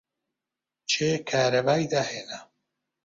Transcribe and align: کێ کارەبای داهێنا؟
کێ 0.91 1.11
کارەبای 1.29 1.85
داهێنا؟ 1.91 2.39